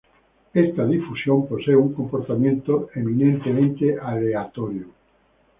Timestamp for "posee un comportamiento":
1.47-2.89